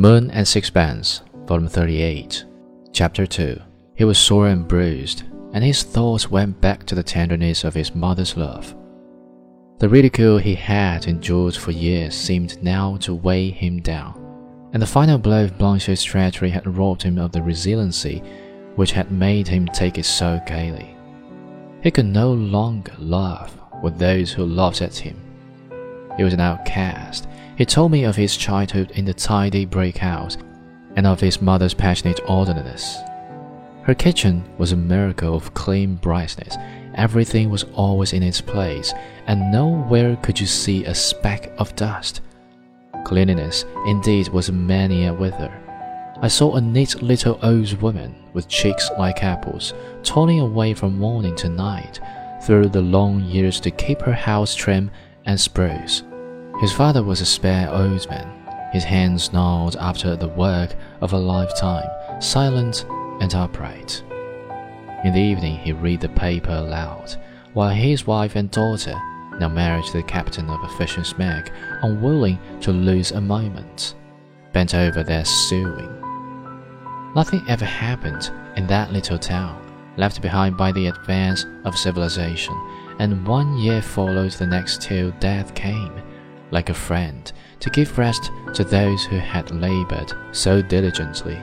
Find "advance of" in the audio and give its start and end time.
80.86-81.76